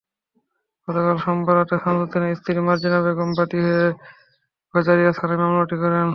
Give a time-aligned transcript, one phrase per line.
[0.87, 3.87] গতকাল সোমবার রাতে শামসুদ্দিনের স্ত্রী মর্জিনা বেগম বাদী হয়ে
[4.73, 6.09] গজারিয়া থানায় মামলাটি করেন।